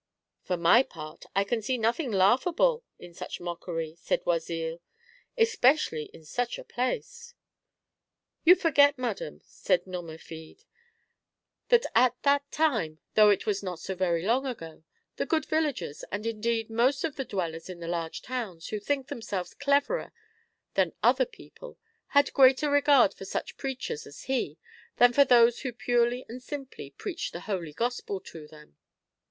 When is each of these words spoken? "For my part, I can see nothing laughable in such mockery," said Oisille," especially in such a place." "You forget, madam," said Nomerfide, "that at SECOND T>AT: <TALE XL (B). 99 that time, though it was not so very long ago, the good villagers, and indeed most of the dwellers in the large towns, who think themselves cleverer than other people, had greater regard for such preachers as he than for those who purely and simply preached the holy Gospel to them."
"For 0.47 0.57
my 0.57 0.81
part, 0.81 1.25
I 1.35 1.43
can 1.43 1.61
see 1.61 1.77
nothing 1.77 2.09
laughable 2.11 2.83
in 2.97 3.13
such 3.13 3.39
mockery," 3.39 3.93
said 3.99 4.23
Oisille," 4.25 4.79
especially 5.47 6.05
in 6.05 6.25
such 6.25 6.57
a 6.57 6.63
place." 6.63 7.35
"You 8.43 8.55
forget, 8.55 8.97
madam," 8.97 9.41
said 9.45 9.85
Nomerfide, 9.85 10.63
"that 11.67 11.85
at 11.93 11.93
SECOND 11.93 11.93
T>AT: 11.93 11.93
<TALE 11.93 12.01
XL 12.01 12.01
(B). 12.01 12.01
99 12.01 12.21
that 12.23 12.51
time, 12.51 12.99
though 13.13 13.29
it 13.29 13.45
was 13.45 13.61
not 13.61 13.79
so 13.79 13.93
very 13.93 14.23
long 14.25 14.47
ago, 14.47 14.83
the 15.17 15.27
good 15.27 15.45
villagers, 15.45 16.03
and 16.11 16.25
indeed 16.25 16.71
most 16.71 17.03
of 17.03 17.15
the 17.15 17.23
dwellers 17.23 17.69
in 17.69 17.79
the 17.79 17.87
large 17.87 18.23
towns, 18.23 18.69
who 18.69 18.79
think 18.79 19.07
themselves 19.07 19.53
cleverer 19.53 20.11
than 20.73 20.93
other 21.03 21.25
people, 21.27 21.77
had 22.07 22.33
greater 22.33 22.71
regard 22.71 23.13
for 23.13 23.25
such 23.25 23.55
preachers 23.55 24.07
as 24.07 24.23
he 24.23 24.57
than 24.97 25.13
for 25.13 25.25
those 25.25 25.59
who 25.59 25.71
purely 25.71 26.25
and 26.27 26.41
simply 26.41 26.89
preached 26.89 27.33
the 27.33 27.41
holy 27.41 27.71
Gospel 27.73 28.19
to 28.21 28.47
them." 28.47 28.77